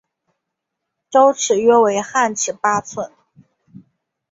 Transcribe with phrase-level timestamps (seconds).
[1.11, 3.11] 周尺约为汉尺八寸。